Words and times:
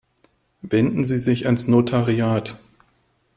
Wenden 0.63 1.03
Sie 1.03 1.19
sich 1.19 1.45
ans 1.45 1.67
Notariat. 1.67 2.59